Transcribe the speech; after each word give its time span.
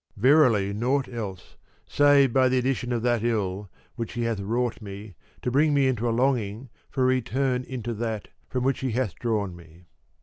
Verily 0.17 0.73
nought 0.73 1.07
else, 1.07 1.57
save 1.85 2.33
by 2.33 2.47
addition 2.47 2.91
of 2.91 3.03
that 3.03 3.23
ill 3.23 3.69
which 3.95 4.13
he 4.13 4.23
hath 4.23 4.39
wrought 4.39 4.81
me, 4.81 5.13
to 5.43 5.51
bring 5.51 5.75
me 5.75 5.87
into 5.87 6.09
a 6.09 6.09
longing 6.09 6.69
for 6.89 7.05
return 7.05 7.63
into 7.65 7.93
that 7.93 8.29
from 8.49 8.63
which 8.63 8.79
he 8.79 8.93
hath 8.93 9.13
drawn 9.13 9.55
me. 9.55 9.85